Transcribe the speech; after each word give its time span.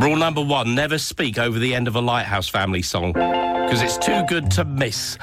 Rule 0.00 0.16
number 0.16 0.40
one 0.42 0.74
never 0.74 0.96
speak 0.96 1.38
over 1.38 1.58
the 1.58 1.74
end 1.74 1.86
of 1.86 1.94
a 1.94 2.00
Lighthouse 2.00 2.48
family 2.48 2.80
song 2.80 3.12
because 3.12 3.82
it's 3.82 3.98
too 3.98 4.22
good 4.28 4.50
to 4.52 4.64
miss. 4.64 5.16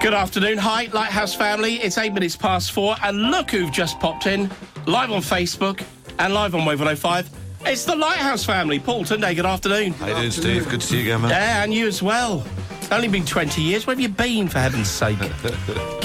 Good 0.00 0.12
afternoon. 0.12 0.58
Hi, 0.58 0.90
Lighthouse 0.92 1.34
family. 1.34 1.76
It's 1.76 1.96
eight 1.96 2.12
minutes 2.12 2.36
past 2.36 2.72
four, 2.72 2.96
and 3.02 3.30
look 3.30 3.50
who've 3.50 3.72
just 3.72 3.98
popped 3.98 4.26
in 4.26 4.50
live 4.84 5.10
on 5.10 5.22
Facebook 5.22 5.82
and 6.18 6.34
live 6.34 6.54
on 6.54 6.66
Wave 6.66 6.80
105. 6.80 7.30
It's 7.64 7.86
the 7.86 7.96
Lighthouse 7.96 8.44
family. 8.44 8.78
Paul 8.78 9.04
Tunde, 9.04 9.34
good 9.34 9.46
afternoon. 9.46 9.94
How 9.94 10.08
you 10.08 10.14
doing, 10.16 10.30
Steve? 10.32 10.68
Good 10.68 10.82
to 10.82 10.86
see 10.86 10.96
you 10.96 11.02
again, 11.04 11.22
man. 11.22 11.30
Yeah, 11.30 11.64
and 11.64 11.72
you 11.72 11.86
as 11.86 12.02
well. 12.02 12.44
It's 12.80 12.92
only 12.92 13.08
been 13.08 13.24
20 13.24 13.62
years. 13.62 13.86
Where 13.86 13.96
have 13.96 14.00
you 14.02 14.10
been, 14.10 14.48
for 14.48 14.58
heaven's 14.58 14.90
sake? 14.90 15.18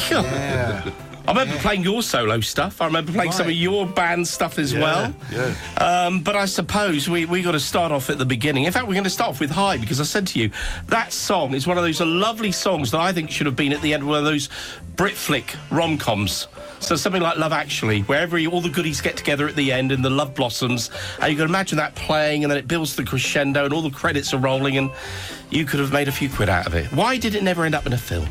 Yeah. 0.09 0.89
I 1.26 1.32
remember 1.32 1.55
playing 1.62 1.84
your 1.84 2.04
solo 2.04 2.42
stuff. 2.42 2.82
I 2.82 2.86
remember 2.86 3.14
playing 3.14 3.32
some 3.32 3.48
of 3.48 3.54
your 3.54 3.88
band 3.88 4.28
stuff 4.28 4.60
as 4.60 4.73
well. 4.73 5.14
Yeah. 5.32 5.55
Um, 5.78 6.22
but 6.22 6.36
I 6.36 6.46
suppose 6.46 7.10
we 7.10 7.26
we 7.26 7.42
got 7.42 7.54
to 7.54 7.60
start 7.60 7.92
off 7.92 8.10
at 8.10 8.18
the 8.18 8.26
beginning. 8.26 8.66
In 8.66 8.73
fact, 8.73 8.88
we're 8.88 8.94
going 8.94 9.05
to 9.05 9.10
start 9.10 9.30
off 9.30 9.40
with 9.40 9.52
High 9.52 9.78
because 9.78 10.02
I 10.02 10.04
said 10.04 10.28
to 10.28 10.40
you 10.40 10.52
that 10.88 11.14
song 11.14 11.54
is 11.54 11.66
one 11.66 11.78
of 11.78 11.84
those 11.84 12.02
lovely 12.02 12.52
songs 12.52 12.91
that 12.91 13.00
I 13.00 13.14
think 13.14 13.31
should 13.31 13.45
have 13.45 13.55
been 13.55 13.72
at 13.72 13.81
the 13.81 13.94
end 13.94 14.04
of 14.04 14.09
one 14.09 14.17
of 14.17 14.26
those 14.26 14.50
Brit 14.95 15.14
flick 15.14 15.55
rom 15.72 15.98
coms. 15.98 16.48
So 16.80 16.98
something 16.98 17.22
like 17.22 17.38
Love 17.38 17.53
Actually, 17.53 18.02
where 18.02 18.20
every 18.20 18.45
all 18.45 18.59
the 18.59 18.70
goodies 18.70 19.00
get 19.00 19.16
together 19.16 19.48
at 19.48 19.55
the 19.55 19.72
end 19.72 19.94
and 19.94 20.03
the 20.03 20.09
love 20.09 20.36
blossoms, 20.36 20.90
and 21.22 21.31
you 21.31 21.38
can 21.38 21.48
imagine 21.48 21.78
that 21.78 21.95
playing, 21.95 22.44
and 22.44 22.52
then 22.52 22.58
it 22.58 22.67
builds 22.67 22.98
the 22.98 23.05
crescendo, 23.05 23.64
and 23.64 23.73
all 23.73 23.81
the 23.81 23.90
credits 23.90 24.34
are 24.34 24.38
rolling, 24.38 24.78
and 24.78 24.92
you 25.50 25.64
could 25.66 25.80
have 25.80 25.94
made 25.94 26.09
a 26.09 26.12
few 26.12 26.30
quid 26.30 26.50
out 26.50 26.67
of 26.67 26.76
it. 26.76 26.92
Why 26.92 27.17
did 27.17 27.36
it 27.36 27.44
never 27.44 27.64
end 27.64 27.73
up 27.73 27.86
in 27.86 27.94
a 27.94 27.98
film? 27.98 28.28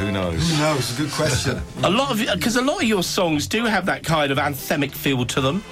Who 0.00 0.10
knows? 0.10 0.58
No, 0.58 0.76
it's 0.76 0.98
a 0.98 1.02
good 1.02 1.12
question. 1.12 1.60
A 1.84 1.90
lot 1.90 2.10
of 2.10 2.18
because 2.34 2.56
a 2.56 2.62
lot 2.62 2.82
of 2.82 2.88
your 2.88 3.02
songs 3.02 3.46
do 3.46 3.66
have 3.66 3.84
that 3.84 4.02
kind 4.02 4.32
of 4.32 4.38
anthemic 4.38 4.92
feel 4.92 5.26
to 5.26 5.42
them. 5.42 5.62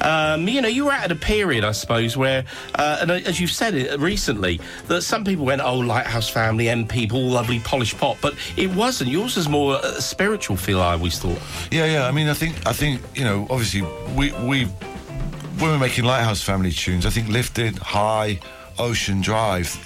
Um, 0.00 0.48
you 0.48 0.62
know, 0.62 0.68
you 0.68 0.86
were 0.86 0.92
at 0.92 1.12
a 1.12 1.14
period, 1.14 1.64
I 1.64 1.72
suppose, 1.72 2.16
where, 2.16 2.44
uh, 2.76 2.98
and 3.02 3.10
as 3.10 3.38
you've 3.40 3.50
said 3.50 3.74
it 3.74 4.00
recently, 4.00 4.58
that 4.88 5.02
some 5.02 5.22
people 5.22 5.44
went, 5.44 5.60
"Oh, 5.60 5.78
Lighthouse 5.78 6.30
Family, 6.30 6.70
M 6.70 6.88
people, 6.88 7.22
lovely 7.22 7.60
polished 7.60 7.98
pop," 7.98 8.16
but 8.22 8.34
it 8.56 8.74
wasn't. 8.74 9.10
Yours 9.10 9.36
was 9.36 9.50
more 9.50 9.78
a 9.82 10.00
spiritual 10.00 10.56
feel. 10.56 10.80
I 10.80 10.92
always 10.92 11.18
thought. 11.18 11.38
Yeah, 11.70 11.84
yeah. 11.84 12.08
I 12.08 12.10
mean, 12.10 12.28
I 12.28 12.34
think, 12.34 12.66
I 12.66 12.72
think, 12.72 13.02
you 13.14 13.24
know, 13.24 13.46
obviously, 13.50 13.82
we 14.16 14.32
we 14.46 14.64
when 14.64 15.70
we're 15.70 15.78
making 15.78 16.04
Lighthouse 16.04 16.42
Family 16.42 16.72
tunes, 16.72 17.04
I 17.04 17.10
think 17.10 17.28
Lifted, 17.28 17.78
High, 17.78 18.40
Ocean 18.78 19.20
Drive, 19.20 19.76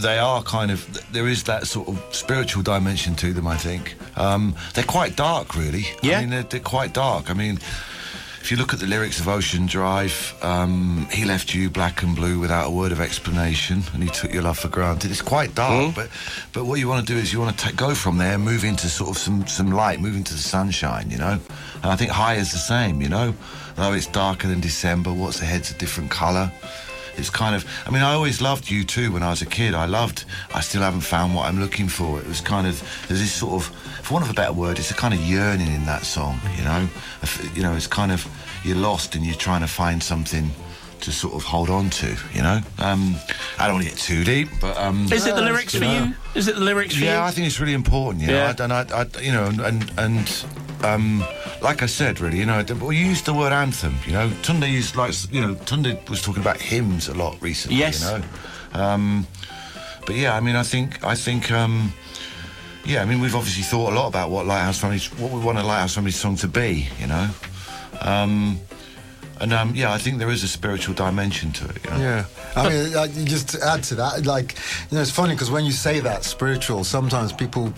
they 0.00 0.18
are 0.18 0.42
kind 0.42 0.70
of 0.70 1.12
there 1.12 1.28
is 1.28 1.44
that 1.44 1.66
sort 1.66 1.88
of 1.88 2.02
spiritual 2.10 2.62
dimension 2.62 3.14
to 3.16 3.32
them. 3.32 3.46
I 3.46 3.56
think 3.56 3.96
um, 4.16 4.54
they're 4.74 4.84
quite 4.84 5.16
dark, 5.16 5.54
really. 5.54 5.86
Yeah. 6.02 6.18
I 6.18 6.20
mean, 6.20 6.30
they're, 6.30 6.42
they're 6.42 6.60
quite 6.60 6.92
dark. 6.92 7.30
I 7.30 7.34
mean. 7.34 7.58
If 8.40 8.50
you 8.50 8.58
look 8.58 8.74
at 8.74 8.78
the 8.78 8.86
lyrics 8.86 9.20
of 9.20 9.26
Ocean 9.26 9.64
Drive, 9.64 10.34
um, 10.42 11.08
he 11.10 11.24
left 11.24 11.54
you 11.54 11.70
black 11.70 12.02
and 12.02 12.14
blue 12.14 12.38
without 12.38 12.66
a 12.66 12.70
word 12.70 12.92
of 12.92 13.00
explanation, 13.00 13.82
and 13.94 14.02
he 14.02 14.10
took 14.10 14.34
your 14.34 14.42
love 14.42 14.58
for 14.58 14.68
granted. 14.68 15.10
It's 15.10 15.22
quite 15.22 15.54
dark, 15.54 15.94
but 15.94 16.10
but 16.52 16.66
what 16.66 16.78
you 16.78 16.86
want 16.86 17.06
to 17.06 17.10
do 17.10 17.18
is 17.18 17.32
you 17.32 17.40
want 17.40 17.58
to 17.58 17.72
go 17.74 17.94
from 17.94 18.18
there, 18.18 18.36
move 18.36 18.62
into 18.62 18.90
sort 18.90 19.08
of 19.08 19.16
some 19.16 19.46
some 19.46 19.70
light, 19.70 19.98
move 19.98 20.14
into 20.14 20.34
the 20.34 20.40
sunshine, 20.40 21.10
you 21.10 21.16
know. 21.16 21.40
And 21.82 21.86
I 21.86 21.96
think 21.96 22.10
High 22.10 22.34
is 22.34 22.52
the 22.52 22.58
same, 22.58 23.00
you 23.00 23.08
know. 23.08 23.32
Though 23.76 23.94
it's 23.94 24.08
darker 24.08 24.46
than 24.46 24.60
December, 24.60 25.10
what's 25.10 25.40
ahead's 25.40 25.70
a 25.70 25.78
different 25.78 26.10
colour. 26.10 26.52
It's 27.16 27.30
kind 27.30 27.54
of. 27.54 27.64
I 27.86 27.90
mean, 27.90 28.02
I 28.02 28.12
always 28.14 28.40
loved 28.40 28.64
U2 28.66 29.12
when 29.12 29.22
I 29.22 29.30
was 29.30 29.42
a 29.42 29.46
kid. 29.46 29.74
I 29.74 29.86
loved. 29.86 30.24
I 30.54 30.60
still 30.60 30.82
haven't 30.82 31.02
found 31.02 31.34
what 31.34 31.46
I'm 31.46 31.60
looking 31.60 31.88
for. 31.88 32.18
It 32.20 32.26
was 32.26 32.40
kind 32.40 32.66
of. 32.66 32.80
There's 33.08 33.20
this 33.20 33.32
sort 33.32 33.54
of, 33.54 33.66
for 34.02 34.14
want 34.14 34.24
of 34.24 34.30
a 34.30 34.34
better 34.34 34.52
word, 34.52 34.78
it's 34.78 34.90
a 34.90 34.94
kind 34.94 35.14
of 35.14 35.20
yearning 35.20 35.72
in 35.72 35.84
that 35.86 36.04
song. 36.04 36.40
You 36.56 36.64
know, 36.64 36.88
you 37.54 37.62
know, 37.62 37.74
it's 37.74 37.86
kind 37.86 38.12
of 38.12 38.26
you're 38.64 38.76
lost 38.76 39.14
and 39.14 39.24
you're 39.24 39.36
trying 39.36 39.60
to 39.60 39.66
find 39.68 40.02
something 40.02 40.50
to 41.00 41.12
sort 41.12 41.34
of 41.34 41.42
hold 41.44 41.68
on 41.70 41.90
to. 41.90 42.16
You 42.32 42.42
know. 42.42 42.60
Um, 42.78 43.16
I 43.58 43.66
don't 43.66 43.76
want 43.76 43.84
to 43.86 43.90
get 43.90 43.98
too 43.98 44.24
deep, 44.24 44.48
but 44.60 44.76
um, 44.78 45.12
Is 45.12 45.26
it 45.26 45.34
the 45.34 45.42
lyrics 45.42 45.74
you 45.74 45.80
for 45.80 45.86
you? 45.86 46.14
Is 46.34 46.48
it 46.48 46.54
the 46.54 46.62
lyrics 46.62 46.94
for 46.96 47.04
yeah, 47.04 47.24
I 47.24 47.30
think 47.30 47.46
it's 47.46 47.60
really 47.60 47.74
important. 47.74 48.22
You 48.22 48.28
know, 48.28 48.34
Yeah. 48.34 48.54
I, 48.58 48.64
and 48.64 48.72
I, 48.72 48.86
I, 49.02 49.20
you 49.20 49.32
know, 49.32 49.46
and 49.64 49.92
and 49.98 50.44
um, 50.84 51.24
like 51.62 51.82
I 51.82 51.86
said, 51.86 52.20
really, 52.20 52.38
you 52.38 52.46
know, 52.46 52.62
the- 52.62 52.74
we 52.74 52.96
used 52.96 53.24
the 53.24 53.34
word 53.34 53.52
anthem. 53.52 53.96
You 54.06 54.12
know, 54.12 54.28
Tunde 54.42 54.70
used 54.70 54.96
like, 54.96 55.14
you 55.32 55.40
know, 55.40 55.54
Tunde 55.54 56.08
was 56.08 56.22
talking 56.22 56.42
about 56.42 56.60
hymns 56.60 57.08
a 57.08 57.14
lot 57.14 57.36
recently. 57.40 57.78
Yes. 57.78 58.02
You 58.02 58.18
know, 58.18 58.24
um, 58.80 59.26
but 60.06 60.16
yeah, 60.16 60.36
I 60.36 60.40
mean, 60.40 60.56
I 60.56 60.62
think, 60.62 61.02
I 61.02 61.14
think, 61.14 61.50
um, 61.50 61.92
yeah, 62.84 63.00
I 63.00 63.06
mean, 63.06 63.20
we've 63.20 63.34
obviously 63.34 63.62
thought 63.62 63.92
a 63.92 63.96
lot 63.96 64.08
about 64.08 64.30
what 64.30 64.46
Lighthouse 64.46 64.78
Family, 64.78 64.98
what 65.18 65.32
we 65.32 65.40
want 65.40 65.58
a 65.58 65.62
Lighthouse 65.62 65.94
Family 65.94 66.10
song 66.10 66.36
to 66.36 66.48
be. 66.48 66.88
You 67.00 67.06
know. 67.06 67.30
Um, 68.02 68.60
and 69.40 69.52
um, 69.52 69.72
yeah, 69.74 69.92
I 69.92 69.98
think 69.98 70.18
there 70.18 70.30
is 70.30 70.44
a 70.44 70.48
spiritual 70.48 70.94
dimension 70.94 71.50
to 71.52 71.68
it. 71.68 71.84
You 71.84 71.90
know? 71.90 71.96
Yeah. 71.98 72.24
I 72.56 72.68
mean, 72.68 72.96
uh, 72.96 73.06
just 73.24 73.48
to 73.50 73.66
add 73.66 73.82
to 73.84 73.94
that, 73.96 74.26
like, 74.26 74.56
you 74.90 74.96
know, 74.96 75.02
it's 75.02 75.10
funny 75.10 75.34
because 75.34 75.50
when 75.50 75.64
you 75.64 75.72
say 75.72 76.00
that 76.00 76.24
spiritual, 76.24 76.84
sometimes 76.84 77.32
people 77.32 77.72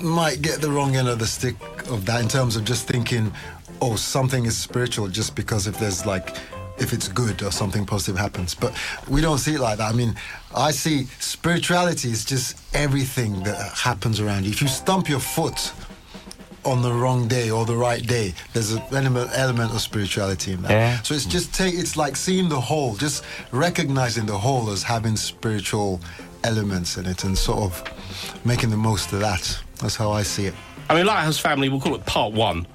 might 0.00 0.42
get 0.42 0.60
the 0.60 0.70
wrong 0.70 0.96
end 0.96 1.08
of 1.08 1.18
the 1.18 1.26
stick 1.26 1.56
of 1.88 2.06
that 2.06 2.20
in 2.20 2.28
terms 2.28 2.56
of 2.56 2.64
just 2.64 2.86
thinking, 2.86 3.32
oh, 3.80 3.96
something 3.96 4.46
is 4.46 4.56
spiritual 4.56 5.08
just 5.08 5.34
because 5.34 5.66
if 5.66 5.78
there's 5.78 6.06
like, 6.06 6.36
if 6.78 6.92
it's 6.92 7.08
good 7.08 7.42
or 7.42 7.50
something 7.50 7.84
positive 7.84 8.18
happens. 8.18 8.54
But 8.54 8.76
we 9.08 9.20
don't 9.20 9.38
see 9.38 9.54
it 9.54 9.60
like 9.60 9.78
that. 9.78 9.92
I 9.92 9.96
mean, 9.96 10.14
I 10.56 10.70
see 10.70 11.04
spirituality 11.18 12.10
is 12.10 12.24
just 12.24 12.58
everything 12.74 13.42
that 13.42 13.72
happens 13.72 14.20
around 14.20 14.44
you. 14.44 14.50
If 14.50 14.62
you 14.62 14.68
stump 14.68 15.08
your 15.08 15.20
foot, 15.20 15.72
on 16.64 16.82
the 16.82 16.92
wrong 16.92 17.26
day 17.28 17.50
or 17.50 17.64
the 17.64 17.76
right 17.76 18.06
day. 18.06 18.34
There's 18.52 18.72
an 18.72 18.82
element, 18.92 19.30
element 19.34 19.72
of 19.72 19.80
spirituality 19.80 20.52
in 20.52 20.62
that. 20.62 20.70
Yeah. 20.70 21.02
So 21.02 21.14
it's 21.14 21.24
just 21.24 21.54
take. 21.54 21.74
It's 21.74 21.96
like 21.96 22.16
seeing 22.16 22.48
the 22.48 22.60
whole, 22.60 22.96
just 22.96 23.24
recognizing 23.52 24.26
the 24.26 24.38
whole 24.38 24.70
as 24.70 24.82
having 24.82 25.16
spiritual 25.16 26.00
elements 26.44 26.96
in 26.96 27.06
it, 27.06 27.24
and 27.24 27.36
sort 27.36 27.60
of 27.60 28.44
making 28.44 28.70
the 28.70 28.76
most 28.76 29.12
of 29.12 29.20
that. 29.20 29.58
That's 29.80 29.96
how 29.96 30.10
I 30.10 30.22
see 30.22 30.46
it. 30.46 30.54
I 30.88 30.94
mean, 30.94 31.06
Lighthouse 31.06 31.38
Family, 31.38 31.68
we'll 31.68 31.80
call 31.80 31.94
it 31.94 32.04
part 32.06 32.32
one. 32.32 32.66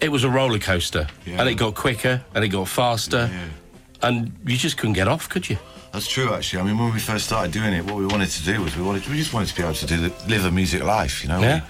It 0.00 0.08
was 0.10 0.24
a 0.24 0.28
roller 0.30 0.58
coaster, 0.58 1.06
Yeah. 1.24 1.40
and 1.40 1.48
it 1.48 1.54
got 1.54 1.74
quicker, 1.74 2.22
and 2.34 2.44
it 2.44 2.48
got 2.48 2.68
faster, 2.68 3.30
Yeah. 3.32 4.08
and 4.08 4.32
you 4.46 4.56
just 4.56 4.76
couldn't 4.76 4.94
get 4.94 5.08
off, 5.08 5.28
could 5.28 5.48
you? 5.48 5.58
That's 5.92 6.08
true, 6.08 6.34
actually. 6.34 6.60
I 6.60 6.64
mean, 6.64 6.78
when 6.78 6.92
we 6.92 6.98
first 7.00 7.26
started 7.26 7.52
doing 7.52 7.72
it, 7.72 7.84
what 7.84 7.96
we 7.96 8.06
wanted 8.06 8.28
to 8.30 8.42
do 8.44 8.60
was 8.62 8.76
we 8.76 8.82
wanted 8.82 9.08
we 9.08 9.16
just 9.16 9.32
wanted 9.32 9.48
to 9.50 9.54
be 9.56 9.62
able 9.62 9.74
to 9.74 9.86
do 9.86 9.96
the, 10.08 10.12
live 10.28 10.44
a 10.44 10.50
music 10.50 10.82
life, 10.82 11.22
you 11.22 11.28
know. 11.28 11.40
Yeah. 11.40 11.60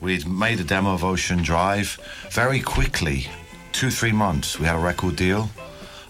We, 0.00 0.12
we'd 0.18 0.26
made 0.26 0.60
a 0.60 0.64
demo 0.64 0.94
of 0.94 1.02
Ocean 1.04 1.42
Drive 1.42 1.98
very 2.30 2.60
quickly, 2.60 3.26
two 3.72 3.90
three 3.90 4.12
months. 4.12 4.58
We 4.60 4.66
had 4.66 4.76
a 4.76 4.78
record 4.78 5.16
deal, 5.16 5.50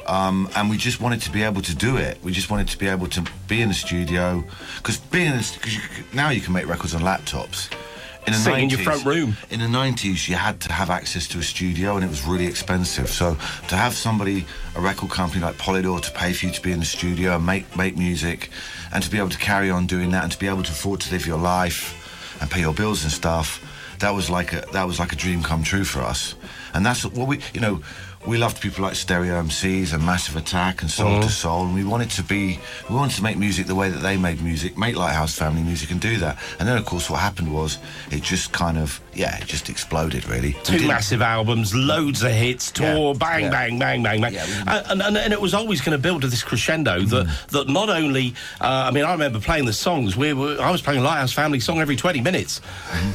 um, 0.07 0.49
and 0.57 0.71
we 0.71 0.77
just 0.77 1.01
wanted 1.01 1.21
to 1.23 1.31
be 1.31 1.43
able 1.43 1.63
to 1.63 1.75
do 1.75 1.97
it. 1.97 2.19
We 2.23 2.33
just 2.33 2.51
wanted 2.51 2.69
to 2.69 2.79
be 2.79 2.89
able 2.89 3.09
to 3.09 3.25
be 3.49 3.61
in 3.61 3.69
the 3.69 3.75
studio 3.75 4.45
because 4.77 4.99
being 4.99 5.27
in 5.27 5.37
the, 5.37 5.59
cause 5.61 5.75
you, 5.75 5.81
now 6.13 6.31
you 6.31 6.41
can 6.41 6.53
make 6.53 6.67
records 6.67 6.95
on 6.95 7.03
laptops. 7.03 7.73
In 8.27 8.33
the 8.33 8.39
Sitting 8.39 8.65
in 8.65 8.71
your 8.71 8.79
front 8.79 9.05
room. 9.05 9.37
in 9.51 9.61
the 9.61 9.67
90s 9.67 10.31
you 10.31 10.35
had 10.35 10.59
to 10.63 10.73
have 10.73 10.89
access 10.89 11.29
to 11.29 11.39
a 11.41 11.43
studio 11.43 11.97
and 11.97 12.03
it 12.03 12.09
was 12.09 12.25
really 12.25 12.47
expensive 12.47 13.11
so 13.11 13.37
to 13.69 13.77
have 13.77 13.93
somebody 13.93 14.47
a 14.77 14.81
record 14.81 15.11
company 15.11 15.43
like 15.43 15.59
polydor 15.59 16.01
to 16.01 16.11
pay 16.13 16.33
for 16.33 16.47
you 16.47 16.53
to 16.53 16.63
be 16.63 16.73
in 16.73 16.79
the 16.79 16.87
studio 16.87 17.37
and 17.37 17.45
make 17.45 17.77
make 17.77 17.99
music 17.99 18.49
and 18.95 19.05
to 19.05 19.11
be 19.11 19.19
able 19.19 19.29
to 19.29 19.37
carry 19.37 19.69
on 19.69 19.87
doing 19.87 20.11
that 20.13 20.23
and 20.23 20.33
to 20.33 20.39
be 20.39 20.47
able 20.49 20.63
to 20.63 20.73
afford 20.73 21.01
to 21.01 21.13
live 21.13 21.27
your 21.27 21.37
life 21.37 22.41
and 22.41 22.51
pay 22.51 22.61
your 22.61 22.73
bills 22.73 23.03
and 23.03 23.13
stuff 23.13 23.61
that 23.99 24.15
was 24.15 24.31
like 24.31 24.55
a 24.55 24.65
that 24.73 24.85
was 24.87 24.99
like 24.99 25.13
a 25.13 25.17
dream 25.17 25.43
come 25.43 25.63
true 25.63 25.85
for 25.85 26.01
us 26.01 26.35
and 26.73 26.85
that's 26.85 27.05
what 27.05 27.29
we 27.29 27.41
you 27.53 27.61
know 27.61 27.83
we 28.27 28.39
loved 28.39 28.61
people 28.63 28.83
like 28.83 28.95
Stereo 28.95 29.43
MCs 29.43 29.93
and 29.93 30.05
Massive 30.05 30.37
Attack 30.37 30.81
and 30.81 30.91
Soul 30.91 31.23
II 31.23 31.29
Soul, 31.29 31.65
and 31.67 31.75
we 31.75 31.85
wanted 31.85 32.09
to 32.13 32.23
be, 32.23 32.59
we 32.89 32.97
wanted 32.97 33.17
to 33.17 33.23
make 33.23 33.37
music 33.37 33.67
the 33.67 33.75
way 33.75 33.91
that 33.91 33.99
they 33.99 34.17
made 34.17 34.41
music, 34.43 34.79
make 34.79 34.97
Lighthouse 34.97 35.37
Family 35.39 35.63
music, 35.63 35.91
and 35.91 36.01
do 36.01 36.17
that. 36.19 36.39
And 36.59 36.67
then, 36.67 36.79
of 36.79 36.87
course, 36.87 37.11
what 37.11 37.21
happened 37.21 37.53
was 37.53 37.79
it 38.11 38.23
just 38.23 38.51
kind 38.53 38.79
of, 38.79 38.99
yeah, 39.13 39.37
it 39.39 39.47
just 39.47 39.69
exploded 39.69 40.27
really. 40.27 40.55
Two 40.65 40.87
massive 40.87 41.21
albums, 41.21 41.75
loads 41.75 42.23
of 42.23 42.31
hits, 42.31 42.71
tour, 42.71 43.13
Yeah, 43.13 43.19
bang, 43.19 43.43
yeah. 43.45 43.51
bang, 43.51 43.79
bang, 43.79 44.03
bang, 44.03 44.21
bang, 44.23 44.33
Yeah, 44.33 44.83
and, 44.89 45.03
and, 45.03 45.19
and 45.19 45.33
it 45.33 45.41
was 45.41 45.53
always 45.53 45.83
going 45.83 45.97
to 45.97 46.03
build 46.03 46.23
to 46.23 46.29
this 46.29 46.43
crescendo 46.43 47.01
that 47.01 47.27
that 47.51 47.69
not 47.69 47.91
only, 47.91 48.35
uh, 48.61 48.87
I 48.89 48.91
mean, 48.91 49.05
I 49.05 49.13
remember 49.13 49.39
playing 49.39 49.67
the 49.67 49.73
songs. 49.75 50.17
We 50.17 50.33
were, 50.33 50.57
I 50.61 50.71
was 50.71 50.81
playing 50.81 51.03
Lighthouse 51.03 51.33
Family 51.33 51.61
song 51.61 51.79
every 51.81 51.97
twenty 51.97 52.23
minutes. 52.23 52.63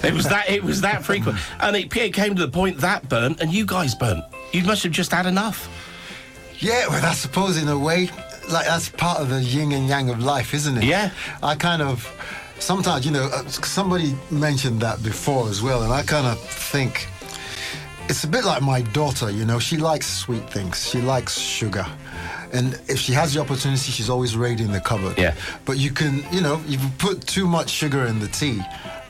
it 0.04 0.14
was 0.14 0.26
that 0.30 0.50
it 0.50 0.64
was 0.64 0.82
that 0.82 1.04
frequent, 1.04 1.40
and 1.60 1.76
it, 1.76 1.96
it 1.98 2.14
came 2.14 2.36
to 2.36 2.46
the 2.46 2.52
point 2.52 2.78
that 2.80 3.10
burnt, 3.10 3.42
and 3.42 3.52
you 3.52 3.66
guys 3.66 3.96
burnt. 3.96 4.24
You 4.52 4.64
must 4.64 4.84
have 4.84 4.92
just 4.92 5.12
had 5.12 5.26
enough. 5.26 5.70
Yeah, 6.60 6.88
well, 6.88 7.06
I 7.06 7.14
suppose 7.14 7.62
in 7.62 7.68
a 7.68 7.78
way, 7.78 8.10
like 8.50 8.66
that's 8.66 8.90
part 8.90 9.22
of 9.22 9.30
the 9.30 9.42
yin 9.42 9.72
and 9.72 9.88
yang 9.88 10.10
of 10.10 10.22
life, 10.22 10.54
isn't 10.54 10.78
it? 10.78 10.84
Yeah. 10.84 11.12
I 11.42 11.56
kind 11.56 11.82
of 11.82 12.06
sometimes, 12.60 13.06
you 13.06 13.12
know, 13.12 13.30
uh, 13.34 13.48
somebody 13.48 14.16
mentioned 14.30 14.82
that 14.82 15.02
before 15.04 15.48
as 15.50 15.62
well, 15.62 15.84
and 15.84 15.94
I 15.94 16.04
kind 16.04 16.28
of 16.28 16.40
think 16.40 17.08
it's 18.10 18.24
a 18.24 18.28
bit 18.28 18.44
like 18.44 18.62
my 18.62 18.82
daughter. 18.82 19.30
You 19.30 19.46
know, 19.46 19.60
she 19.60 19.78
likes 19.78 20.08
sweet 20.08 20.50
things. 20.50 20.90
She 20.90 21.02
likes 21.02 21.38
sugar. 21.38 21.86
And 22.54 22.80
if 22.88 22.98
she 23.00 23.14
has 23.14 23.34
the 23.34 23.42
opportunity, 23.42 23.92
she's 23.92 24.10
always 24.10 24.36
raiding 24.36 24.72
the 24.72 24.80
cupboard. 24.82 25.18
Yeah. 25.18 25.36
But 25.66 25.78
you 25.78 25.92
can, 25.92 26.24
you 26.32 26.42
know, 26.42 26.62
if 26.68 26.82
you 26.82 26.90
put 26.98 27.26
too 27.28 27.48
much 27.48 27.70
sugar 27.70 28.06
in 28.06 28.20
the 28.20 28.28
tea, 28.28 28.62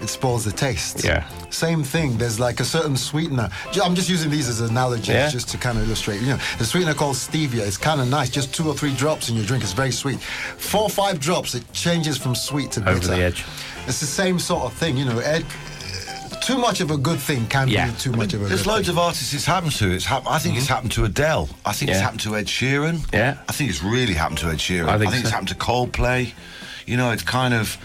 it 0.02 0.08
spoils 0.08 0.46
the 0.46 0.52
taste. 0.52 1.04
Yeah. 1.04 1.28
Same 1.50 1.84
thing. 1.84 2.18
There's 2.18 2.40
like 2.40 2.60
a 2.60 2.66
certain 2.66 2.96
sweetener. 2.96 3.50
I'm 3.84 3.96
just 3.96 4.10
using 4.10 4.30
these 4.32 4.48
as 4.48 4.62
analogies, 4.62 5.10
Yeah. 5.10 5.30
just 5.30 5.50
to 5.50 5.58
kind 5.58 5.78
of 5.78 5.86
illustrate. 5.86 6.22
You 6.22 6.28
know, 6.28 6.40
the 6.58 6.66
sweetener 6.66 6.94
called 6.94 7.16
stevia. 7.18 7.68
It's 7.68 7.78
kind 7.78 8.00
of 8.00 8.08
nice. 8.08 8.30
Just 8.30 8.54
two 8.54 8.68
or 8.68 8.74
three 8.74 8.94
drops 8.96 9.30
in 9.30 9.36
your 9.36 9.46
drink. 9.46 9.64
It's 9.64 9.74
very 9.74 9.92
sweet. 9.92 10.20
Four 10.22 10.84
or 10.84 10.90
five 10.90 11.20
drops, 11.20 11.56
it 11.56 11.64
changes 11.74 12.18
from 12.18 12.34
sweet 12.36 12.72
to 12.74 12.80
bitter. 12.80 12.92
Over 12.98 13.08
the 13.08 13.22
edge. 13.22 13.44
It's 13.88 14.00
the 14.00 14.06
same 14.06 14.40
sort 14.40 14.64
of 14.64 14.74
thing. 14.74 14.96
You 14.98 15.06
know, 15.06 15.20
Ed, 15.20 15.46
too 16.50 16.58
much 16.58 16.82
of 16.82 16.90
a 16.92 16.98
good 16.98 17.20
thing 17.20 17.46
can 17.48 17.68
Yeah. 17.68 17.88
be 17.88 17.98
too 17.98 18.12
much 18.12 18.34
of 18.34 18.42
a 18.42 18.44
thing. 18.46 18.50
There's 18.50 18.66
loads 18.66 18.88
thing. 18.88 18.98
of 18.98 19.00
artists 19.00 19.34
it's 19.34 19.46
happened 19.46 19.74
to. 19.74 19.92
It's 19.92 20.06
hap- 20.06 20.28
I 20.28 20.40
think 20.40 20.56
it's 20.58 20.66
mm-hmm. 20.66 20.74
happened 20.74 20.92
to 20.94 21.06
Adele. 21.06 21.50
I 21.66 21.74
think 21.74 21.92
it's 21.92 22.00
happened 22.00 22.22
to 22.22 22.36
Ed 22.36 22.48
Sheeran. 22.48 22.98
Yeah. 23.14 23.38
I 23.48 23.52
think 23.52 23.70
it's 23.70 23.84
really 23.84 24.14
happened 24.14 24.40
to 24.40 24.48
Ed 24.48 24.58
Sheeran. 24.58 24.90
I 24.90 24.98
think 24.98 25.14
it's 25.14 25.24
so. 25.24 25.30
happened 25.30 25.50
to 25.50 25.56
Coldplay. 25.56 26.34
You 26.88 26.98
know, 26.98 27.12
it's 27.12 27.24
kind 27.24 27.54
of. 27.54 27.78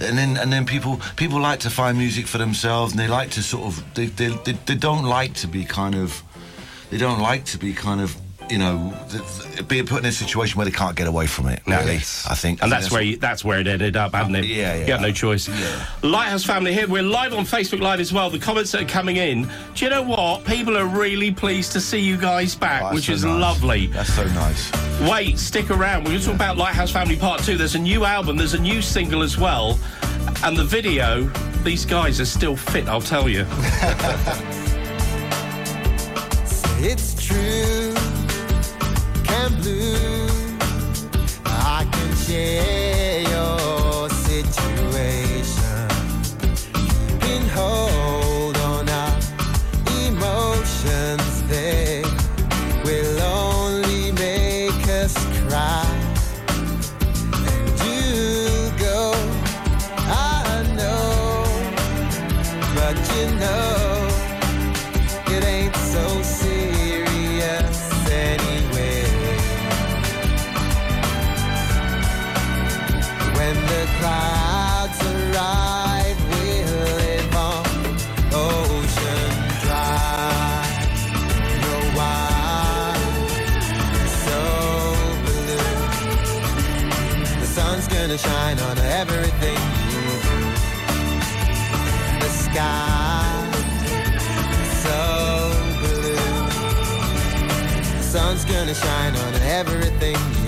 And 0.00 0.16
then, 0.16 0.36
and 0.36 0.52
then 0.52 0.64
people 0.64 1.00
people 1.16 1.40
like 1.40 1.60
to 1.60 1.70
find 1.70 1.98
music 1.98 2.26
for 2.28 2.38
themselves, 2.38 2.92
and 2.92 3.00
they 3.00 3.08
like 3.08 3.30
to 3.30 3.42
sort 3.42 3.64
of 3.66 3.94
they, 3.94 4.06
they, 4.06 4.28
they, 4.44 4.52
they 4.52 4.76
don't 4.76 5.04
like 5.04 5.34
to 5.34 5.48
be 5.48 5.64
kind 5.64 5.96
of 5.96 6.22
they 6.90 6.98
don't 6.98 7.20
like 7.20 7.44
to 7.46 7.58
be 7.58 7.72
kind 7.72 8.00
of 8.00 8.16
you 8.50 8.58
know 8.58 8.94
th- 9.10 9.22
th- 9.54 9.68
being 9.68 9.86
put 9.86 9.98
in 10.00 10.06
a 10.06 10.12
situation 10.12 10.56
where 10.56 10.64
they 10.64 10.70
can't 10.72 10.96
get 10.96 11.06
away 11.06 11.26
from 11.26 11.48
it. 11.48 11.60
No. 11.66 11.78
Really, 11.80 11.94
Yes. 11.94 12.26
I 12.28 12.34
think, 12.34 12.62
And 12.62 12.72
I 12.72 12.76
that's 12.76 12.86
think 12.88 12.92
where 12.94 13.02
you, 13.02 13.16
that's 13.16 13.44
where 13.44 13.58
it 13.60 13.66
ended 13.66 13.96
up, 13.96 14.14
hadn't 14.14 14.34
it? 14.36 14.44
yeah, 14.46 14.74
yeah. 14.76 14.86
You 14.86 14.92
had 14.92 15.02
no 15.02 15.12
choice. 15.12 15.48
Yeah. 15.48 15.86
Lighthouse 16.02 16.44
family 16.44 16.72
here. 16.72 16.86
We're 16.88 17.02
live 17.02 17.34
on 17.34 17.44
Facebook 17.44 17.80
Live 17.80 18.00
as 18.00 18.12
well. 18.12 18.30
The 18.30 18.38
comments 18.38 18.72
that 18.72 18.82
are 18.82 18.86
coming 18.86 19.16
in. 19.16 19.48
Do 19.74 19.84
you 19.84 19.90
know 19.90 20.02
what? 20.02 20.44
People 20.44 20.76
are 20.78 20.86
really 20.86 21.30
pleased 21.30 21.72
to 21.72 21.80
see 21.80 21.98
you 22.00 22.16
guys 22.16 22.54
back, 22.54 22.82
Oh, 22.84 22.94
which 22.94 23.06
so 23.06 23.12
is 23.12 23.24
nice. 23.24 23.40
lovely. 23.40 23.86
That's 23.88 24.12
so 24.14 24.24
nice. 24.24 24.70
Wait, 25.10 25.38
stick 25.38 25.70
around. 25.70 26.04
We're 26.04 26.10
going 26.10 26.20
to 26.20 26.26
talk 26.26 26.34
about 26.34 26.56
Lighthouse 26.56 26.90
Family 26.90 27.16
Part 27.16 27.42
2. 27.42 27.56
There's 27.56 27.74
a 27.74 27.78
new 27.78 28.04
album, 28.04 28.36
there's 28.36 28.54
a 28.54 28.60
new 28.60 28.80
single 28.82 29.22
as 29.22 29.38
well. 29.38 29.78
And 30.44 30.56
the 30.56 30.64
video, 30.64 31.24
these 31.64 31.84
guys 31.84 32.20
are 32.20 32.24
still 32.24 32.56
fit, 32.56 32.88
I'll 32.88 33.00
tell 33.00 33.28
you. 33.28 33.44
It's 36.80 37.20
true, 37.26 37.57
gonna 87.98 88.16
shine 88.16 88.60
on 88.60 88.78
everything 88.78 89.58
you 89.90 90.02
do. 90.26 90.38
The 92.22 92.30
sky 92.44 93.50
so 94.84 95.00
blue. 95.80 96.14
The 97.96 98.02
sun's 98.02 98.44
gonna 98.44 98.74
shine 98.74 99.16
on 99.16 99.34
everything 99.58 100.47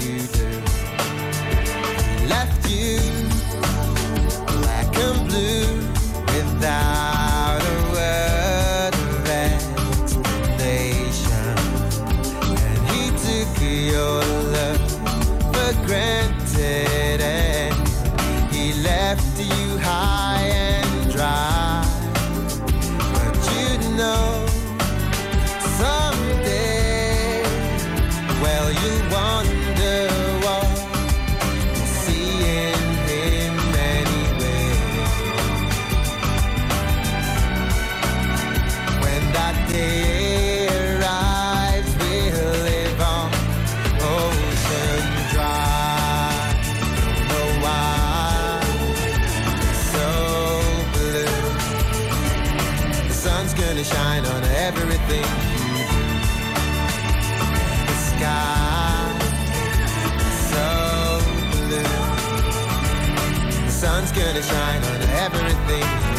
sun's 63.81 64.13
gonna 64.13 64.43
shine 64.43 64.85
on 64.85 65.01
everything 65.25 66.10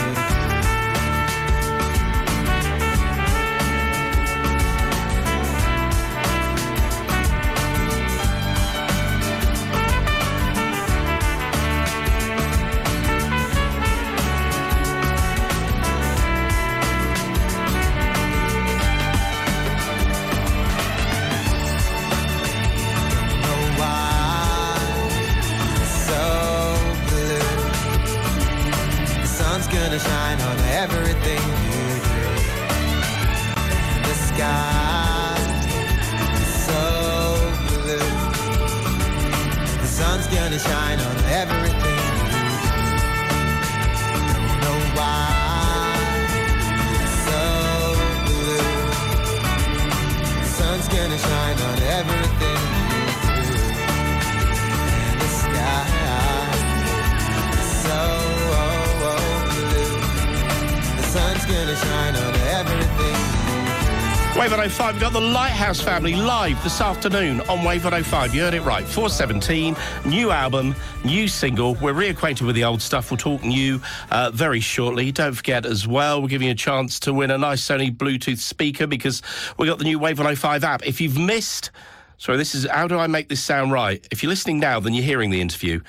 Wave 64.52 64.58
105, 64.58 64.96
we've 64.96 65.02
got 65.02 65.14
the 65.14 65.22
Lighthouse 65.22 65.80
family 65.80 66.14
live 66.14 66.62
this 66.62 66.82
afternoon 66.82 67.40
on 67.48 67.64
Wave 67.64 67.86
105. 67.86 68.36
You 68.36 68.42
heard 68.42 68.54
it 68.54 68.64
right. 68.64 68.84
417, 68.84 69.78
new 70.04 70.30
album, 70.32 70.76
new 71.06 71.30
single. 71.30 71.76
We're 71.76 71.94
reacquainted 71.94 72.46
with 72.46 72.56
the 72.56 72.66
old 72.66 72.82
stuff. 72.82 73.12
We'll 73.12 73.18
talk 73.18 73.46
new 73.46 73.80
uh, 74.10 74.30
very 74.34 74.60
shortly. 74.60 75.10
Don't 75.14 75.36
forget 75.36 75.66
as 75.66 75.88
well, 75.88 76.22
we're 76.22 76.28
giving 76.28 76.48
you 76.48 76.52
a 76.52 76.58
chance 76.58 77.00
to 77.02 77.14
win 77.14 77.32
a 77.32 77.38
nice 77.38 77.66
Sony 77.66 77.96
Bluetooth 77.96 78.40
speaker 78.40 78.88
because 78.88 79.22
we 79.58 79.68
got 79.68 79.78
the 79.78 79.86
new 79.86 79.98
Wave 79.98 80.18
105 80.18 80.66
app. 80.66 80.86
If 80.86 81.00
you've 81.00 81.18
missed, 81.18 81.72
sorry, 82.18 82.38
this 82.38 82.54
is 82.54 82.68
how 82.70 82.90
do 82.90 83.00
I 83.00 83.08
make 83.08 83.30
this 83.30 83.42
sound 83.42 83.72
right? 83.72 84.06
If 84.12 84.22
you're 84.22 84.32
listening 84.32 84.60
now, 84.60 84.82
then 84.82 84.94
you're 84.94 85.06
hearing 85.06 85.30
the 85.30 85.40
interview. 85.40 85.80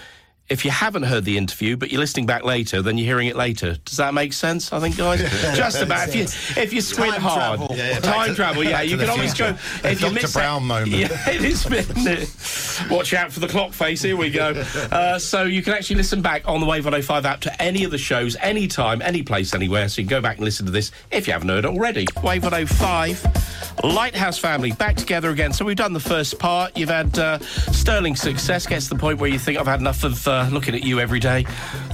If 0.53 0.65
you 0.65 0.71
haven't 0.71 1.05
heard 1.05 1.25
the 1.25 1.39
interview, 1.39 1.77
but 1.77 1.91
you're 1.91 2.01
listening 2.01 2.27
back 2.27 2.45
later, 2.45 2.83
then 2.83 2.99
you're 2.99 3.07
hearing 3.07 3.29
it 3.29 3.37
later. 3.37 3.77
Does 3.85 3.97
that 3.97 4.13
make 4.13 4.33
sense? 4.35 4.73
I 4.73 4.81
think, 4.81 4.97
guys, 4.99 5.21
just 5.57 5.81
about. 5.81 6.09
If 6.09 6.15
you 6.15 6.23
if 6.63 6.73
you 6.73 6.81
squint 6.83 7.15
Time 7.15 7.23
hard, 7.23 7.59
travel. 7.59 7.77
Yeah, 7.77 7.89
yeah, 7.91 7.99
time 8.01 8.29
to- 8.29 8.35
travel. 8.35 8.63
Yeah, 8.65 8.83
you 8.83 8.97
can 8.99 9.09
always 9.09 9.35
future. 9.35 9.53
go. 9.83 9.89
If 9.89 10.01
you 10.01 10.09
Dr. 10.09 10.15
miss 10.23 10.33
Brown 10.35 10.63
that, 10.69 10.87
moment. 10.89 10.93
Yeah, 10.93 11.31
it 11.31 11.43
is. 11.43 12.89
Watch 12.91 13.15
out 13.15 13.33
for 13.33 13.41
the 13.41 13.49
clock 13.49 13.73
face. 13.73 14.03
Here 14.03 14.17
we 14.17 14.31
go. 14.31 14.63
Uh, 14.93 15.19
so 15.19 15.45
you 15.45 15.63
can 15.63 15.73
actually 15.73 15.97
listen 15.97 16.21
back 16.21 16.47
on 16.47 16.61
the 16.61 16.67
Wave 16.67 16.85
105 16.85 17.25
app 17.25 17.41
to 17.41 17.63
any 17.63 17.85
of 17.85 17.91
the 17.91 17.97
shows, 17.99 18.37
anytime, 18.41 19.01
any 19.01 19.23
place, 19.23 19.55
anywhere. 19.55 19.89
So 19.89 20.03
you 20.03 20.07
can 20.07 20.19
go 20.19 20.21
back 20.21 20.37
and 20.37 20.45
listen 20.45 20.67
to 20.67 20.73
this 20.73 20.91
if 21.11 21.27
you 21.27 21.33
haven't 21.33 21.49
heard 21.49 21.65
it 21.65 21.69
already. 21.69 22.07
Wave 22.23 22.43
105, 22.43 23.81
Lighthouse 23.85 24.39
family 24.39 24.73
back 24.73 24.97
together 24.97 25.31
again. 25.31 25.53
So 25.53 25.65
we've 25.65 25.77
done 25.77 25.93
the 25.95 26.01
first 26.01 26.39
part. 26.39 26.77
You've 26.77 26.91
had 26.91 27.19
uh, 27.19 27.39
sterling 27.39 28.17
success. 28.17 28.67
Gets 28.67 28.89
to 28.89 28.95
the 28.95 29.01
point 29.01 29.19
where 29.19 29.31
you 29.31 29.39
think 29.39 29.59
I've 29.59 29.67
had 29.67 29.81
enough 29.81 30.05
of 30.05 30.27
uh, 30.29 30.42
looking 30.51 30.75
at 30.75 30.83
you 30.83 30.99
every 31.01 31.21
day. 31.21 31.45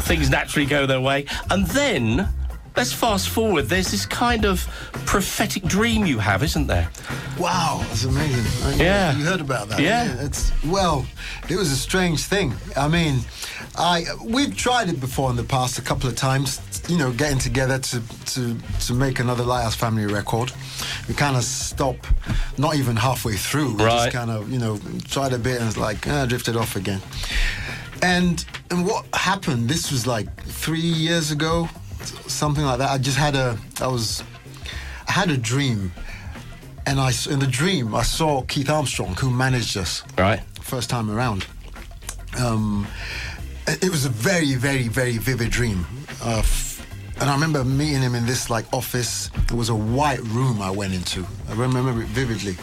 Things 0.01 0.31
naturally 0.31 0.67
go 0.67 0.87
their 0.87 1.01
way, 1.01 1.27
and 1.51 1.67
then. 1.69 2.29
Let's 2.77 2.93
fast 2.93 3.31
forward. 3.31 3.63
There's 3.65 3.91
this 3.91 4.07
kind 4.07 4.45
of 4.45 4.65
prophetic 5.05 5.65
dream 5.65 6.07
you 6.07 6.21
have, 6.21 6.45
isn't 6.45 6.69
there? 6.69 6.89
Wow, 7.37 7.81
that's 7.89 8.05
amazing. 8.05 8.45
Uh, 8.65 8.77
Yeah. 8.77 9.17
you 9.17 9.25
heard 9.25 9.41
about 9.41 9.69
that? 9.71 9.81
Yeah. 9.81 10.15
It's 10.21 10.53
well, 10.65 11.05
it 11.49 11.57
was 11.57 11.73
a 11.73 11.77
strange 11.77 12.23
thing. 12.23 12.55
I 12.77 12.87
mean, 12.87 13.23
I 13.77 14.05
we've 14.23 14.57
tried 14.57 14.91
it 14.91 15.01
before 15.01 15.29
in 15.31 15.35
the 15.37 15.43
past 15.43 15.81
a 15.81 15.83
couple 15.83 16.09
of 16.09 16.15
times. 16.15 16.61
You 16.89 16.99
know, 16.99 17.11
getting 17.11 17.39
together 17.39 17.81
to 17.81 18.01
to 18.27 18.57
to 18.87 18.95
make 18.95 19.19
another 19.19 19.43
Lighthouse 19.43 19.75
Family 19.75 20.07
record. 20.07 20.53
We 21.09 21.15
kind 21.15 21.37
of 21.37 21.43
stop, 21.43 21.97
not 22.59 22.77
even 22.77 22.95
halfway 22.95 23.35
through. 23.35 23.75
We 23.75 23.85
Right. 23.85 24.05
just 24.05 24.13
kind 24.13 24.31
of 24.31 24.53
you 24.53 24.59
know 24.61 24.79
tried 25.11 25.33
a 25.33 25.39
bit 25.39 25.59
and 25.59 25.67
it's 25.67 25.77
like 25.79 26.07
ah, 26.07 26.27
drifted 26.27 26.55
off 26.57 26.77
again. 26.77 27.01
And 28.03 28.45
and 28.71 28.87
what 28.87 29.07
happened? 29.15 29.69
This 29.69 29.91
was 29.91 30.07
like 30.07 30.29
three 30.45 30.81
years 30.81 31.31
ago, 31.31 31.69
something 32.27 32.65
like 32.65 32.79
that. 32.79 32.91
I 32.91 32.99
just 32.99 33.17
had 33.19 33.35
a 33.35 33.59
I 33.81 33.87
was 33.89 34.23
I 35.09 35.13
had 35.13 35.31
a 35.31 35.37
dream 35.37 35.93
and 36.87 37.01
I 37.01 37.13
in 37.31 37.39
the 37.39 37.47
dream 37.47 37.95
I 37.95 38.03
saw 38.03 38.43
Keith 38.43 38.71
Armstrong 38.71 39.15
who 39.17 39.31
managed 39.31 39.77
us 39.77 40.03
Right. 40.17 40.41
first 40.61 40.91
time 40.91 41.11
around. 41.11 41.47
Um, 42.39 42.87
it 43.67 43.91
was 43.91 44.05
a 44.05 44.11
very 44.11 44.55
very 44.55 44.89
very 44.89 45.19
vivid 45.19 45.51
dream, 45.51 45.85
uh, 46.23 46.43
and 47.21 47.29
I 47.29 47.35
remember 47.35 47.65
meeting 47.65 48.01
him 48.03 48.15
in 48.15 48.27
this 48.27 48.49
like 48.49 48.65
office. 48.73 49.31
It 49.51 49.53
was 49.53 49.71
a 49.71 49.75
white 49.75 50.21
room 50.23 50.63
I 50.63 50.71
went 50.71 50.95
into. 50.95 51.27
I 51.49 51.55
remember 51.55 52.01
it 52.01 52.07
vividly. 52.09 52.57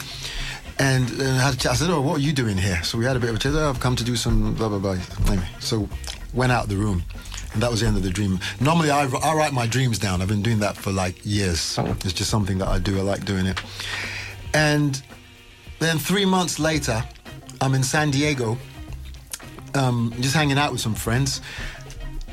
And, 0.78 1.10
and 1.10 1.22
I, 1.22 1.46
had 1.46 1.54
a 1.54 1.58
chat. 1.58 1.72
I 1.72 1.76
said, 1.76 1.90
"Oh, 1.90 2.02
what 2.02 2.18
are 2.18 2.22
you 2.22 2.34
doing 2.34 2.58
here?" 2.58 2.84
So 2.84 2.98
we 2.98 3.06
had 3.06 3.16
a 3.16 3.20
bit 3.20 3.30
of 3.30 3.38
a 3.38 3.40
chat. 3.40 3.54
Oh, 3.56 3.70
I've 3.70 3.80
come 3.80 3.96
to 3.96 4.04
do 4.04 4.16
some 4.16 4.54
blah 4.56 4.68
blah 4.68 4.80
blah. 4.80 4.98
Anyway, 5.28 5.48
so 5.60 5.88
went 6.34 6.52
out 6.52 6.64
of 6.64 6.70
the 6.70 6.76
room, 6.76 7.04
and 7.54 7.64
that 7.64 7.72
was 7.72 7.80
the 7.80 7.88
end 7.88 7.96
of 7.96 8.04
the 8.04 8.10
dream. 8.10 8.40
Normally, 8.60 8.92
I, 8.92 9.06
I 9.06 9.34
write 9.36 9.54
my 9.54 9.68
dreams 9.68 10.00
down. 10.00 10.22
I've 10.22 10.28
been 10.28 10.44
doing 10.44 10.60
that 10.60 10.76
for 10.76 10.92
like 10.92 11.26
years. 11.26 11.78
It's 11.80 12.14
just 12.14 12.30
something 12.30 12.58
that 12.58 12.68
I 12.68 12.80
do. 12.80 13.00
I 13.00 13.04
like 13.04 13.24
doing 13.24 13.46
it. 13.46 13.62
And 14.54 15.02
then 15.80 15.98
three 15.98 16.26
months 16.26 16.60
later, 16.60 17.04
I'm 17.62 17.74
in 17.74 17.84
San 17.84 18.12
Diego, 18.12 18.58
um, 19.74 20.14
just 20.20 20.36
hanging 20.36 20.58
out 20.58 20.72
with 20.72 20.82
some 20.82 20.96
friends. 20.96 21.42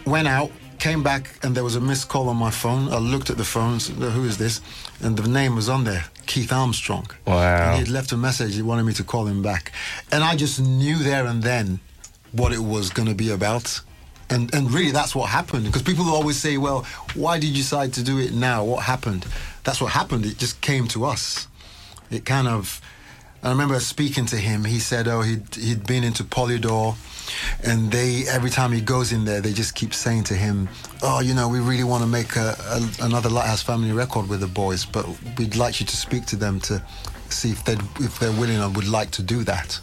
Went 0.04 0.26
out, 0.26 0.50
came 0.82 1.04
back, 1.04 1.38
and 1.44 1.54
there 1.54 1.62
was 1.62 1.76
a 1.76 1.80
missed 1.80 2.08
call 2.08 2.28
on 2.28 2.36
my 2.36 2.50
phone. 2.50 2.92
I 2.92 2.98
looked 2.98 3.30
at 3.30 3.36
the 3.36 3.44
phone, 3.44 3.78
said, 3.78 3.94
who 3.94 4.24
is 4.24 4.36
this? 4.36 4.60
And 5.00 5.16
the 5.16 5.28
name 5.28 5.54
was 5.54 5.68
on 5.68 5.84
there, 5.84 6.06
Keith 6.26 6.52
Armstrong. 6.52 7.06
Wow. 7.24 7.36
And 7.36 7.74
he 7.74 7.78
had 7.78 7.88
left 7.88 8.10
a 8.10 8.16
message, 8.16 8.56
he 8.56 8.62
wanted 8.62 8.82
me 8.82 8.92
to 8.94 9.04
call 9.04 9.28
him 9.28 9.42
back. 9.42 9.70
And 10.10 10.24
I 10.24 10.34
just 10.34 10.58
knew 10.58 10.98
there 10.98 11.24
and 11.26 11.40
then 11.40 11.78
what 12.32 12.52
it 12.52 12.58
was 12.58 12.90
going 12.90 13.06
to 13.06 13.14
be 13.14 13.30
about. 13.30 13.80
And, 14.28 14.52
and 14.52 14.72
really, 14.72 14.90
that's 14.90 15.14
what 15.14 15.28
happened. 15.30 15.66
Because 15.66 15.82
people 15.82 16.08
always 16.08 16.38
say, 16.38 16.56
well, 16.58 16.84
why 17.14 17.38
did 17.38 17.50
you 17.50 17.62
decide 17.62 17.92
to 17.92 18.02
do 18.02 18.18
it 18.18 18.32
now? 18.32 18.64
What 18.64 18.82
happened? 18.82 19.24
That's 19.62 19.80
what 19.80 19.92
happened. 19.92 20.26
It 20.26 20.36
just 20.38 20.60
came 20.62 20.88
to 20.88 21.04
us. 21.04 21.46
It 22.10 22.24
kind 22.24 22.48
of. 22.48 22.80
I 23.44 23.50
remember 23.50 23.78
speaking 23.80 24.26
to 24.26 24.36
him. 24.36 24.64
He 24.64 24.78
said, 24.78 25.08
"Oh, 25.08 25.22
he'd 25.22 25.54
he'd 25.56 25.84
been 25.84 26.04
into 26.04 26.22
Polydor, 26.22 26.94
and 27.64 27.90
they 27.90 28.24
every 28.28 28.50
time 28.50 28.72
he 28.72 28.80
goes 28.80 29.12
in 29.12 29.24
there, 29.24 29.40
they 29.40 29.52
just 29.52 29.74
keep 29.74 29.94
saying 29.94 30.24
to 30.24 30.34
him, 30.34 30.68
"Oh, 31.02 31.20
you 31.20 31.34
know, 31.34 31.48
we 31.48 31.60
really 31.60 31.84
want 31.84 32.02
to 32.02 32.08
make 32.08 32.36
a, 32.36 32.56
a, 32.68 33.04
another 33.04 33.28
Lighthouse 33.28 33.62
Family 33.62 33.92
record 33.92 34.28
with 34.28 34.40
the 34.40 34.46
boys, 34.46 34.84
but 34.84 35.06
we'd 35.38 35.56
like 35.56 35.80
you 35.80 35.86
to 35.86 35.96
speak 35.96 36.26
to 36.26 36.36
them 36.36 36.60
to 36.60 36.82
see 37.28 37.50
if 37.50 37.64
they 37.64 37.74
if 38.00 38.18
they're 38.18 38.32
willing 38.32 38.58
and 38.58 38.74
would 38.76 38.88
like 38.88 39.10
to 39.12 39.22
do 39.22 39.44
that." 39.44 39.78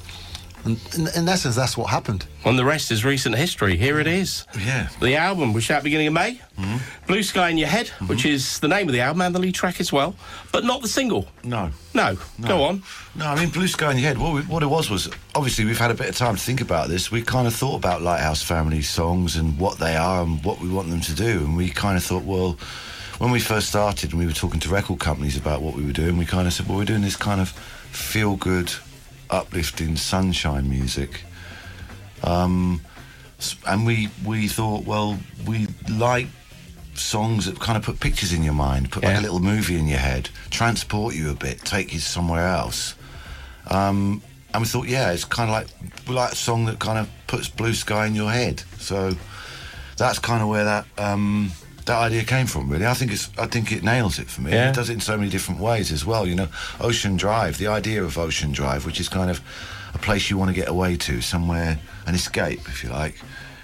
And 0.65 0.79
in, 0.95 1.07
in 1.15 1.29
essence, 1.29 1.55
that's 1.55 1.77
what 1.77 1.89
happened. 1.89 2.25
And 2.45 2.57
the 2.57 2.65
rest 2.65 2.91
is 2.91 3.05
recent 3.05 3.35
history. 3.35 3.77
Here 3.77 3.99
it 3.99 4.07
is. 4.07 4.45
Yeah. 4.57 4.89
The 5.01 5.15
album, 5.15 5.53
which 5.53 5.71
out 5.71 5.83
beginning 5.83 6.07
of 6.07 6.13
May. 6.13 6.41
Hmm. 6.57 6.77
Blue 7.07 7.23
Sky 7.23 7.49
in 7.49 7.57
Your 7.57 7.69
Head, 7.69 7.87
hmm. 7.87 8.07
which 8.07 8.25
is 8.25 8.59
the 8.59 8.67
name 8.67 8.87
of 8.87 8.93
the 8.93 9.01
album 9.01 9.21
and 9.21 9.33
the 9.33 9.39
lead 9.39 9.55
track 9.55 9.79
as 9.79 9.91
well, 9.91 10.15
but 10.51 10.63
not 10.63 10.81
the 10.81 10.87
single. 10.87 11.27
No. 11.43 11.71
No. 11.93 12.17
Go 12.41 12.63
on. 12.63 12.83
No, 13.15 13.25
I 13.25 13.35
mean, 13.35 13.49
Blue 13.49 13.67
Sky 13.67 13.91
in 13.91 13.97
Your 13.97 14.07
Head, 14.07 14.17
what, 14.17 14.33
we, 14.33 14.41
what 14.41 14.63
it 14.63 14.67
was 14.67 14.89
was 14.89 15.09
obviously 15.35 15.65
we've 15.65 15.79
had 15.79 15.91
a 15.91 15.95
bit 15.95 16.09
of 16.09 16.15
time 16.15 16.35
to 16.35 16.41
think 16.41 16.61
about 16.61 16.89
this. 16.89 17.11
We 17.11 17.21
kind 17.21 17.47
of 17.47 17.55
thought 17.55 17.75
about 17.75 18.01
Lighthouse 18.01 18.41
Family 18.41 18.81
songs 18.81 19.35
and 19.35 19.57
what 19.57 19.77
they 19.77 19.95
are 19.95 20.23
and 20.23 20.43
what 20.43 20.59
we 20.59 20.69
want 20.69 20.89
them 20.89 21.01
to 21.01 21.15
do. 21.15 21.39
And 21.39 21.55
we 21.55 21.69
kind 21.69 21.97
of 21.97 22.03
thought, 22.03 22.23
well, 22.23 22.57
when 23.19 23.31
we 23.31 23.39
first 23.39 23.67
started 23.67 24.11
and 24.11 24.19
we 24.19 24.25
were 24.25 24.33
talking 24.33 24.59
to 24.61 24.69
record 24.69 24.99
companies 24.99 25.37
about 25.37 25.61
what 25.61 25.75
we 25.75 25.85
were 25.85 25.91
doing, 25.91 26.17
we 26.17 26.25
kind 26.25 26.47
of 26.47 26.53
said, 26.53 26.67
well, 26.67 26.77
we're 26.77 26.85
doing 26.85 27.01
this 27.01 27.17
kind 27.17 27.41
of 27.41 27.49
feel 27.91 28.35
good, 28.35 28.71
uplifting, 29.29 29.95
sunshine 29.95 30.69
music. 30.69 31.21
Um, 32.23 32.81
and 33.67 33.85
we, 33.85 34.09
we 34.25 34.47
thought, 34.47 34.85
well, 34.85 35.17
we 35.47 35.67
like 35.89 36.27
songs 36.93 37.45
that 37.45 37.59
kind 37.59 37.77
of 37.77 37.83
put 37.83 37.99
pictures 37.99 38.33
in 38.33 38.43
your 38.43 38.53
mind, 38.53 38.91
put 38.91 39.03
like 39.03 39.17
a 39.17 39.21
little 39.21 39.39
movie 39.39 39.77
in 39.77 39.87
your 39.87 39.99
head, 39.99 40.29
transport 40.49 41.15
you 41.15 41.31
a 41.31 41.35
bit, 41.35 41.59
take 41.61 41.93
you 41.93 41.99
somewhere 41.99 42.45
else. 42.47 42.95
Um, 43.67 44.21
and 44.53 44.63
we 44.63 44.67
thought, 44.67 44.87
yeah, 44.87 45.11
it's 45.11 45.25
kind 45.25 45.49
of 45.49 45.53
like 45.53 45.67
we 46.07 46.15
like 46.15 46.33
a 46.33 46.35
song 46.35 46.65
that 46.65 46.79
kind 46.79 46.97
of 46.97 47.09
puts 47.27 47.47
blue 47.47 47.73
sky 47.73 48.07
in 48.07 48.15
your 48.15 48.31
head. 48.31 48.63
So 48.79 49.13
that's 49.97 50.19
kind 50.19 50.41
of 50.41 50.49
where 50.49 50.65
that 50.65 50.85
um, 50.97 51.51
that 51.89 51.97
idea 51.97 52.23
came 52.23 52.45
from. 52.45 52.69
Really, 52.69 52.85
I 52.85 52.93
think 52.93 53.11
it's 53.11 53.29
I 53.37 53.47
think 53.47 53.71
it 53.71 53.83
nails 53.83 54.19
it 54.19 54.29
for 54.29 54.41
me. 54.41 54.51
Yeah. 54.51 54.69
It 54.69 54.75
does 54.75 54.89
it 54.89 54.93
in 54.93 54.99
so 54.99 55.17
many 55.17 55.29
different 55.29 55.59
ways 55.59 55.91
as 55.91 56.05
well. 56.05 56.25
You 56.27 56.35
know, 56.35 56.47
Ocean 56.79 57.17
Drive, 57.17 57.57
the 57.57 57.67
idea 57.67 58.03
of 58.03 58.17
Ocean 58.17 58.51
Drive, 58.51 58.85
which 58.85 58.99
is 58.99 59.09
kind 59.09 59.29
of 59.29 59.41
a 59.93 59.97
place 59.97 60.29
you 60.29 60.37
want 60.37 60.49
to 60.49 60.55
get 60.55 60.69
away 60.69 60.95
to, 60.97 61.19
somewhere 61.21 61.79
an 62.05 62.15
escape, 62.15 62.61
if 62.69 62.83
you 62.83 62.89
like. 62.91 63.15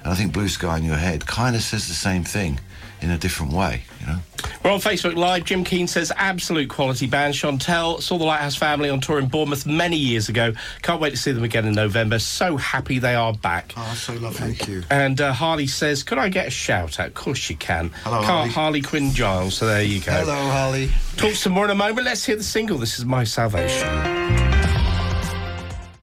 And 0.04 0.12
I 0.12 0.16
think 0.16 0.34
Blue 0.34 0.50
Sky 0.50 0.78
in 0.78 0.84
Your 0.84 0.98
Head 0.98 1.26
kind 1.28 1.56
of 1.56 1.62
says 1.62 1.88
the 1.88 1.94
same 1.94 2.24
thing 2.24 2.60
in 3.00 3.12
a 3.12 3.18
different 3.18 3.54
way. 3.54 3.84
You 4.00 4.08
know. 4.08 4.20
We're 4.66 4.72
on 4.72 4.80
Facebook 4.80 5.16
Live. 5.16 5.44
Jim 5.46 5.64
Keane 5.64 5.86
says, 5.86 6.12
absolute 6.16 6.72
quality 6.72 7.06
band. 7.06 7.36
Chantel 7.36 8.02
saw 8.02 8.18
the 8.18 8.24
Lighthouse 8.24 8.56
Family 8.56 8.90
on 8.90 9.00
tour 9.00 9.20
in 9.20 9.28
Bournemouth 9.28 9.68
many 9.68 9.96
years 9.96 10.28
ago. 10.28 10.54
Can't 10.82 11.00
wait 11.00 11.12
to 11.12 11.18
see 11.18 11.32
them 11.32 11.44
again 11.44 11.68
in 11.68 11.76
November. 11.76 12.18
So 12.18 12.58
happy 12.58 12.98
they 12.98 13.14
are 13.14 13.32
back. 13.32 13.74
Oh, 13.78 13.94
so 13.96 14.14
lovely. 14.14 14.54
Thank 14.56 14.68
you. 14.68 14.82
And 14.90 15.22
uh, 15.22 15.34
Harley 15.34 15.68
says, 15.68 16.02
could 16.02 16.18
I 16.18 16.30
get 16.30 16.48
a 16.48 16.50
shout 16.50 17.00
out? 17.00 17.10
Of 17.10 17.14
course 17.14 17.48
you 17.48 17.56
can. 17.58 17.92
Hello, 18.04 18.18
Can't 18.22 18.28
Harley. 18.28 18.50
Harley 18.50 18.82
Quinn 18.82 19.12
Giles. 19.12 19.54
So 19.54 19.68
there 19.68 19.84
you 19.84 20.02
go. 20.02 20.12
Hello, 20.12 20.34
Holly. 20.34 20.90
Talk 21.16 21.36
some 21.36 21.54
more 21.54 21.66
in 21.66 21.70
a 21.70 21.76
moment. 21.76 22.04
Let's 22.04 22.26
hear 22.26 22.36
the 22.36 22.42
single. 22.42 22.80
This 22.80 22.98
is 22.98 23.06
My 23.06 23.24
Salvation. 23.24 24.45